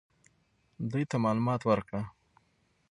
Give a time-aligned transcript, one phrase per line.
[0.91, 2.01] دوی ته معلومات ورکړه.